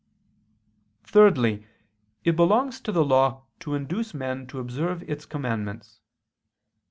[1.03, 1.67] Thirdly,
[2.23, 5.99] it belongs to the law to induce men to observe its commandments.